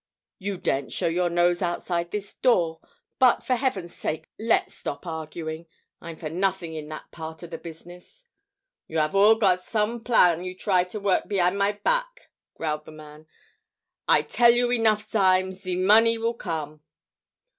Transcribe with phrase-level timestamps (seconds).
[0.39, 2.79] You daren't show your nose outside this door.
[3.19, 5.67] But for heaven's sake, let's stop arguing.
[6.01, 8.25] I'm for nothing in that part of the business."
[8.87, 12.91] "You 'ave all got some plan you try to work behin' my back," growled the
[12.91, 13.27] man.
[14.07, 16.81] "I tell you enough times, ze money will come!"